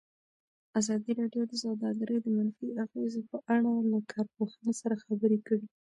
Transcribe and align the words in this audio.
ازادي 0.79 1.11
راډیو 1.19 1.43
د 1.47 1.53
سوداګري 1.63 2.17
د 2.21 2.27
منفي 2.37 2.67
اغېزو 2.83 3.21
په 3.31 3.37
اړه 3.55 3.71
له 3.91 3.99
کارپوهانو 4.11 4.71
سره 4.81 4.95
خبرې 5.05 5.39
کړي. 5.47 5.65